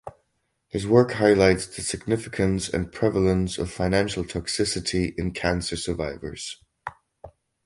His 0.67 0.87
work 0.87 1.11
highlights 1.11 1.67
the 1.67 1.83
significance 1.83 2.67
and 2.69 2.91
prevalence 2.91 3.59
of 3.59 3.69
financial 3.71 4.23
toxicity 4.23 5.13
in 5.15 5.31
cancer 5.31 5.75
survivors. 5.75 6.57